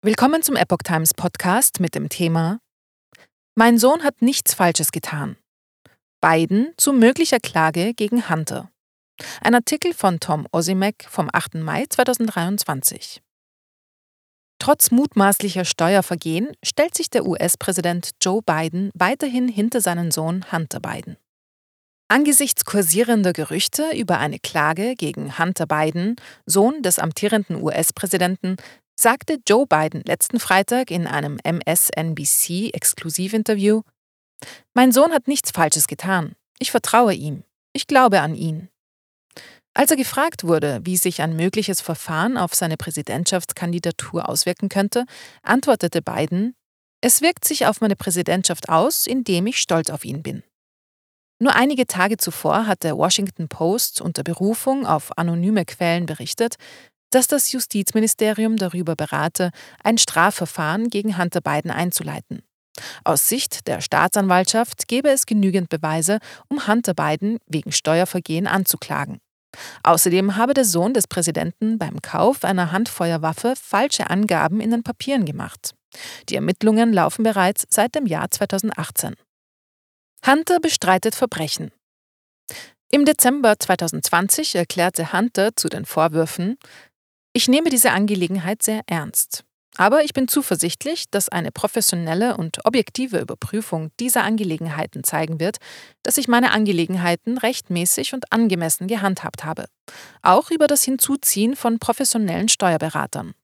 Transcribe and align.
Willkommen 0.00 0.44
zum 0.44 0.54
Epoch 0.54 0.84
Times 0.84 1.12
Podcast 1.12 1.80
mit 1.80 1.96
dem 1.96 2.08
Thema 2.08 2.60
Mein 3.56 3.78
Sohn 3.78 4.04
hat 4.04 4.22
nichts 4.22 4.54
Falsches 4.54 4.92
getan. 4.92 5.36
Biden 6.20 6.72
zu 6.76 6.92
möglicher 6.92 7.40
Klage 7.40 7.94
gegen 7.94 8.30
Hunter. 8.30 8.70
Ein 9.40 9.56
Artikel 9.56 9.92
von 9.92 10.20
Tom 10.20 10.46
Osimek 10.52 11.04
vom 11.08 11.28
8. 11.32 11.56
Mai 11.56 11.84
2023. 11.90 13.20
Trotz 14.60 14.92
mutmaßlicher 14.92 15.64
Steuervergehen 15.64 16.52
stellt 16.64 16.94
sich 16.94 17.10
der 17.10 17.26
US-Präsident 17.26 18.12
Joe 18.22 18.40
Biden 18.40 18.92
weiterhin 18.94 19.48
hinter 19.48 19.80
seinen 19.80 20.12
Sohn 20.12 20.44
Hunter 20.52 20.78
Biden. 20.78 21.16
Angesichts 22.10 22.64
kursierender 22.64 23.34
Gerüchte 23.34 23.90
über 23.94 24.18
eine 24.18 24.38
Klage 24.38 24.94
gegen 24.94 25.38
Hunter 25.38 25.66
Biden, 25.66 26.16
Sohn 26.46 26.82
des 26.82 26.98
amtierenden 26.98 27.62
US-Präsidenten, 27.62 28.56
sagte 28.98 29.36
Joe 29.46 29.66
Biden 29.66 30.00
letzten 30.06 30.40
Freitag 30.40 30.90
in 30.90 31.06
einem 31.06 31.38
MSNBC-Exklusivinterview, 31.44 33.82
Mein 34.72 34.90
Sohn 34.90 35.12
hat 35.12 35.28
nichts 35.28 35.50
Falsches 35.50 35.86
getan. 35.86 36.34
Ich 36.58 36.70
vertraue 36.70 37.12
ihm. 37.12 37.44
Ich 37.74 37.86
glaube 37.86 38.22
an 38.22 38.34
ihn. 38.34 38.70
Als 39.74 39.90
er 39.90 39.98
gefragt 39.98 40.44
wurde, 40.44 40.80
wie 40.84 40.96
sich 40.96 41.20
ein 41.20 41.36
mögliches 41.36 41.82
Verfahren 41.82 42.38
auf 42.38 42.54
seine 42.54 42.78
Präsidentschaftskandidatur 42.78 44.30
auswirken 44.30 44.70
könnte, 44.70 45.04
antwortete 45.42 46.00
Biden, 46.00 46.54
es 47.02 47.20
wirkt 47.20 47.44
sich 47.44 47.66
auf 47.66 47.82
meine 47.82 47.96
Präsidentschaft 47.96 48.70
aus, 48.70 49.06
indem 49.06 49.46
ich 49.46 49.58
stolz 49.58 49.90
auf 49.90 50.06
ihn 50.06 50.22
bin. 50.22 50.42
Nur 51.40 51.54
einige 51.54 51.86
Tage 51.86 52.16
zuvor 52.16 52.66
hat 52.66 52.82
der 52.82 52.96
Washington 52.96 53.48
Post 53.48 54.00
unter 54.00 54.24
Berufung 54.24 54.86
auf 54.86 55.16
anonyme 55.16 55.64
Quellen 55.64 56.06
berichtet, 56.06 56.56
dass 57.10 57.28
das 57.28 57.52
Justizministerium 57.52 58.56
darüber 58.56 58.96
berate, 58.96 59.50
ein 59.82 59.98
Strafverfahren 59.98 60.90
gegen 60.90 61.16
Hunter 61.16 61.40
Biden 61.40 61.70
einzuleiten. 61.70 62.42
Aus 63.04 63.28
Sicht 63.28 63.66
der 63.66 63.80
Staatsanwaltschaft 63.80 64.88
gäbe 64.88 65.10
es 65.10 65.26
genügend 65.26 65.68
Beweise, 65.68 66.18
um 66.48 66.66
Hunter 66.66 66.94
Biden 66.94 67.38
wegen 67.46 67.72
Steuervergehen 67.72 68.46
anzuklagen. 68.46 69.18
Außerdem 69.82 70.36
habe 70.36 70.54
der 70.54 70.64
Sohn 70.64 70.92
des 70.92 71.06
Präsidenten 71.06 71.78
beim 71.78 72.02
Kauf 72.02 72.44
einer 72.44 72.70
Handfeuerwaffe 72.72 73.54
falsche 73.60 74.10
Angaben 74.10 74.60
in 74.60 74.70
den 74.70 74.82
Papieren 74.82 75.24
gemacht. 75.24 75.74
Die 76.28 76.34
Ermittlungen 76.34 76.92
laufen 76.92 77.22
bereits 77.22 77.64
seit 77.70 77.94
dem 77.94 78.06
Jahr 78.06 78.30
2018. 78.30 79.14
Hunter 80.26 80.60
bestreitet 80.60 81.14
Verbrechen. 81.14 81.70
Im 82.90 83.04
Dezember 83.04 83.58
2020 83.58 84.54
erklärte 84.54 85.12
Hunter 85.12 85.54
zu 85.54 85.68
den 85.68 85.84
Vorwürfen, 85.84 86.58
ich 87.32 87.48
nehme 87.48 87.70
diese 87.70 87.92
Angelegenheit 87.92 88.62
sehr 88.62 88.82
ernst. 88.86 89.44
Aber 89.76 90.02
ich 90.02 90.12
bin 90.12 90.26
zuversichtlich, 90.26 91.04
dass 91.08 91.28
eine 91.28 91.52
professionelle 91.52 92.36
und 92.36 92.64
objektive 92.64 93.20
Überprüfung 93.20 93.92
dieser 94.00 94.24
Angelegenheiten 94.24 95.04
zeigen 95.04 95.38
wird, 95.38 95.58
dass 96.02 96.18
ich 96.18 96.26
meine 96.26 96.50
Angelegenheiten 96.50 97.38
rechtmäßig 97.38 98.12
und 98.12 98.32
angemessen 98.32 98.88
gehandhabt 98.88 99.44
habe. 99.44 99.66
Auch 100.20 100.50
über 100.50 100.66
das 100.66 100.82
Hinzuziehen 100.82 101.54
von 101.54 101.78
professionellen 101.78 102.48
Steuerberatern. 102.48 103.34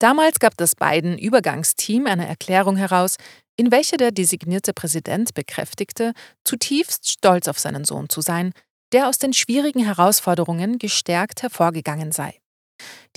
Damals 0.00 0.38
gab 0.38 0.54
das 0.58 0.74
Biden-Übergangsteam 0.74 2.06
eine 2.06 2.26
Erklärung 2.26 2.76
heraus, 2.76 3.16
in 3.56 3.70
welcher 3.70 3.96
der 3.96 4.10
designierte 4.10 4.72
Präsident 4.72 5.34
bekräftigte, 5.34 6.12
zutiefst 6.44 7.08
stolz 7.10 7.48
auf 7.48 7.58
seinen 7.58 7.84
Sohn 7.84 8.08
zu 8.08 8.20
sein, 8.20 8.52
der 8.92 9.08
aus 9.08 9.18
den 9.18 9.32
schwierigen 9.32 9.84
Herausforderungen 9.84 10.78
gestärkt 10.78 11.42
hervorgegangen 11.42 12.12
sei. 12.12 12.40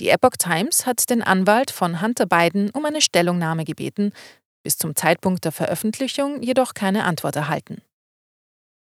Die 0.00 0.08
Epoch 0.08 0.36
Times 0.38 0.86
hat 0.86 1.10
den 1.10 1.22
Anwalt 1.22 1.70
von 1.70 2.00
Hunter 2.00 2.26
Biden 2.26 2.70
um 2.70 2.84
eine 2.84 3.00
Stellungnahme 3.00 3.64
gebeten, 3.64 4.12
bis 4.62 4.76
zum 4.76 4.94
Zeitpunkt 4.94 5.44
der 5.44 5.52
Veröffentlichung 5.52 6.42
jedoch 6.42 6.74
keine 6.74 7.04
Antwort 7.04 7.36
erhalten. 7.36 7.82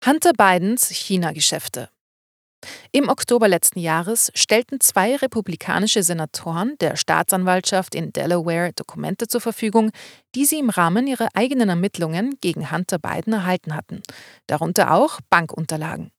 Hunter 0.06 0.32
Bidens 0.34 0.90
China-Geschäfte. 0.90 1.90
Im 2.92 3.08
Oktober 3.08 3.48
letzten 3.48 3.80
Jahres 3.80 4.32
stellten 4.34 4.80
zwei 4.80 5.16
republikanische 5.16 6.04
Senatoren 6.04 6.76
der 6.80 6.96
Staatsanwaltschaft 6.96 7.96
in 7.96 8.12
Delaware 8.12 8.74
Dokumente 8.74 9.28
zur 9.28 9.42
Verfügung, 9.42 9.92
die 10.36 10.46
sie 10.46 10.60
im 10.60 10.70
Rahmen 10.70 11.08
ihrer 11.08 11.30
eigenen 11.34 11.70
Ermittlungen 11.70 12.38
gegen 12.42 12.72
Hunter 12.72 13.00
Biden 13.00 13.34
erhalten 13.34 13.76
hatten, 13.76 14.02
darunter 14.48 14.94
auch 14.94 15.20
Bankunterlagen. 15.30 16.12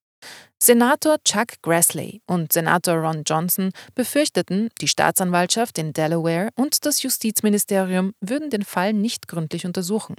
Senator 0.63 1.17
Chuck 1.25 1.63
Grassley 1.63 2.21
und 2.27 2.53
Senator 2.53 2.97
Ron 2.97 3.23
Johnson 3.25 3.71
befürchteten, 3.95 4.69
die 4.81 4.89
Staatsanwaltschaft 4.89 5.79
in 5.79 5.95
Delaware 5.95 6.51
und 6.55 6.85
das 6.85 7.03
Justizministerium 7.03 8.13
würden 8.21 8.51
den 8.51 8.65
Fall 8.65 8.93
nicht 8.93 9.27
gründlich 9.27 9.65
untersuchen. 9.65 10.17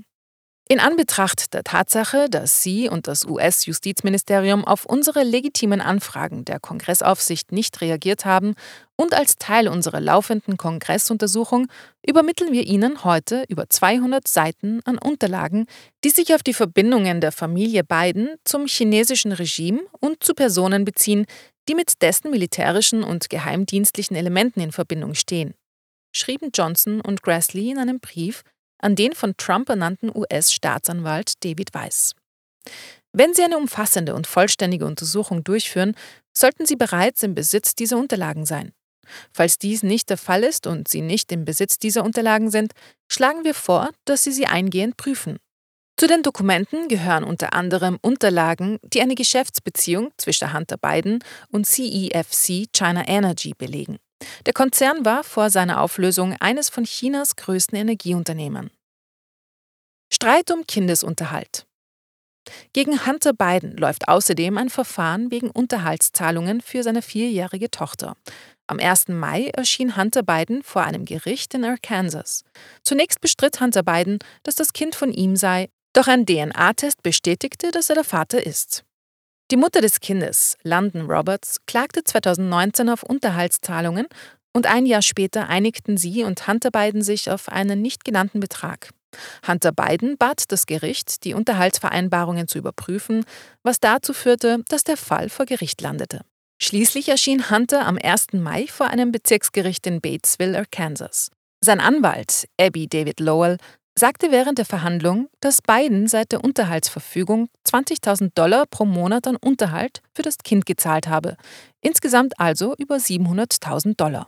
In 0.72 0.80
Anbetracht 0.80 1.54
der 1.54 1.66
Tatsache, 1.66 2.30
dass 2.30 2.64
Sie 2.64 2.88
und 2.88 3.06
das 3.08 3.26
US-Justizministerium 3.26 4.64
auf 4.64 4.86
unsere 4.86 5.22
legitimen 5.22 5.82
Anfragen 5.82 6.46
der 6.46 6.62
Kongressaufsicht 6.62 7.52
nicht 7.52 7.82
reagiert 7.82 8.24
haben 8.24 8.56
und 8.96 9.14
als 9.14 9.36
Teil 9.36 9.68
unserer 9.68 10.00
laufenden 10.00 10.56
Kongressuntersuchung 10.56 11.68
übermitteln 12.08 12.54
wir 12.54 12.66
Ihnen 12.66 13.04
heute 13.04 13.44
über 13.50 13.70
200 13.70 14.26
Seiten 14.26 14.80
an 14.86 14.98
Unterlagen, 14.98 15.66
die 16.06 16.10
sich 16.10 16.34
auf 16.34 16.42
die 16.42 16.54
Verbindungen 16.54 17.20
der 17.20 17.34
Familie 17.34 17.84
Biden 17.84 18.38
zum 18.46 18.66
chinesischen 18.66 19.34
Regime 19.34 19.82
und 20.00 20.24
zu 20.24 20.34
Personen 20.34 20.86
beziehen, 20.86 21.26
die 21.68 21.76
mit 21.76 22.02
dessen 22.02 22.32
militärischen 22.32 23.04
und 23.04 23.30
geheimdienstlichen 23.30 24.16
Elementen 24.16 24.62
in 24.62 24.72
Verbindung 24.72 25.16
stehen, 25.16 25.54
schrieben 26.16 26.52
Johnson 26.54 27.02
und 27.02 27.24
Grassley 27.24 27.72
in 27.72 27.78
einem 27.78 28.00
Brief, 28.00 28.46
an 28.82 28.96
den 28.96 29.14
von 29.14 29.36
Trump 29.38 29.70
ernannten 29.70 30.12
US-Staatsanwalt 30.14 31.44
David 31.44 31.74
Weiss. 31.74 32.16
Wenn 33.14 33.34
Sie 33.34 33.44
eine 33.44 33.58
umfassende 33.58 34.16
und 34.16 34.28
vollständige 34.28 34.86
Untersuchung 34.86 35.44
durchführen, 35.44 35.96
sollten 36.34 36.66
Sie 36.66 36.76
bereits 36.76 37.24
im 37.24 37.36
Besitz 37.36 37.76
dieser 37.76 37.98
Unterlagen 37.98 38.46
sein. 38.46 38.74
Falls 39.34 39.58
dies 39.58 39.84
nicht 39.84 40.10
der 40.10 40.18
Fall 40.18 40.44
ist 40.44 40.68
und 40.68 40.88
Sie 40.88 41.02
nicht 41.02 41.32
im 41.32 41.44
Besitz 41.44 41.80
dieser 41.80 42.04
Unterlagen 42.04 42.50
sind, 42.50 42.74
schlagen 43.12 43.44
wir 43.44 43.54
vor, 43.54 43.90
dass 44.06 44.24
Sie 44.24 44.32
sie 44.32 44.48
eingehend 44.48 44.98
prüfen. 44.98 45.38
Zu 45.98 46.08
den 46.08 46.24
Dokumenten 46.24 46.88
gehören 46.88 47.24
unter 47.24 47.54
anderem 47.54 48.00
Unterlagen, 48.02 48.80
die 48.84 49.02
eine 49.02 49.16
Geschäftsbeziehung 49.16 50.12
zwischen 50.18 50.54
Hunter 50.54 50.78
Biden 50.78 51.20
und 51.52 51.68
CEFC 51.68 52.68
China 52.72 53.08
Energy 53.08 53.54
belegen. 53.56 53.98
Der 54.46 54.54
Konzern 54.54 55.06
war 55.06 55.24
vor 55.24 55.50
seiner 55.50 55.82
Auflösung 55.82 56.36
eines 56.40 56.70
von 56.70 56.84
Chinas 56.84 57.36
größten 57.36 57.78
Energieunternehmen. 57.78 58.72
Streit 60.14 60.52
um 60.52 60.66
Kindesunterhalt. 60.68 61.66
Gegen 62.74 63.06
Hunter 63.06 63.34
Biden 63.34 63.78
läuft 63.78 64.08
außerdem 64.08 64.58
ein 64.58 64.70
Verfahren 64.70 65.32
wegen 65.32 65.50
Unterhaltszahlungen 65.50 66.62
für 66.62 66.84
seine 66.84 67.02
vierjährige 67.02 67.70
Tochter. 67.70 68.16
Am 68.68 68.80
1. 68.80 69.10
Mai 69.10 69.50
erschien 69.54 69.96
Hunter 69.96 70.24
Biden 70.24 70.64
vor 70.64 70.84
einem 70.84 71.06
Gericht 71.06 71.54
in 71.54 71.66
Arkansas. 71.66 72.44
Zunächst 72.84 73.22
bestritt 73.22 73.60
Hunter 73.60 73.84
Biden, 73.84 74.20
dass 74.44 74.56
das 74.56 74.74
Kind 74.74 74.96
von 74.96 75.12
ihm 75.12 75.36
sei, 75.36 75.70
doch 75.94 76.08
ein 76.08 76.26
DNA-Test 76.26 77.04
bestätigte, 77.04 77.72
dass 77.72 77.90
er 77.90 77.96
der 77.96 78.04
Vater 78.06 78.46
ist. 78.46 78.84
Die 79.52 79.58
Mutter 79.58 79.82
des 79.82 80.00
Kindes, 80.00 80.56
London 80.64 81.12
Roberts, 81.12 81.58
klagte 81.66 82.06
2019 82.06 82.88
auf 82.88 83.04
Unterhaltszahlungen 83.04 84.08
und 84.54 84.66
ein 84.66 84.86
Jahr 84.86 85.02
später 85.02 85.50
einigten 85.50 85.98
sie 85.98 86.24
und 86.24 86.48
Hunter 86.48 86.72
Biden 86.72 87.02
sich 87.02 87.30
auf 87.30 87.50
einen 87.50 87.82
nicht 87.82 88.06
genannten 88.06 88.40
Betrag. 88.40 88.92
Hunter 89.46 89.74
Biden 89.74 90.18
bat 90.18 90.46
das 90.54 90.68
Gericht, 90.68 91.26
die 91.26 91.34
Unterhaltsvereinbarungen 91.34 92.48
zu 92.48 92.60
überprüfen, 92.60 93.26
was 93.62 93.82
dazu 93.82 94.14
führte, 94.14 94.64
dass 94.70 94.86
der 94.86 94.96
Fall 94.96 95.28
vor 95.28 95.46
Gericht 95.46 95.82
landete. 95.82 96.22
Schließlich 96.64 97.10
erschien 97.10 97.50
Hunter 97.50 97.86
am 97.86 97.98
1. 98.02 98.28
Mai 98.32 98.68
vor 98.68 98.88
einem 98.88 99.12
Bezirksgericht 99.12 99.86
in 99.86 100.00
Batesville, 100.00 100.58
Arkansas. 100.58 101.30
Sein 101.62 101.82
Anwalt, 101.82 102.48
Abby 102.58 102.88
David 102.88 103.20
Lowell, 103.20 103.58
sagte 104.02 104.32
während 104.32 104.58
der 104.58 104.66
Verhandlung, 104.66 105.30
dass 105.42 105.62
Biden 105.62 106.08
seit 106.08 106.32
der 106.32 106.44
Unterhaltsverfügung 106.44 107.50
20.000 107.68 108.32
Dollar 108.34 108.66
pro 108.66 108.84
Monat 108.84 109.28
an 109.28 109.36
Unterhalt 109.36 110.02
für 110.16 110.24
das 110.24 110.40
Kind 110.40 110.66
gezahlt 110.66 111.08
habe, 111.08 111.38
insgesamt 111.82 112.40
also 112.40 112.74
über 112.80 112.96
700.000 112.96 113.96
Dollar. 113.98 114.28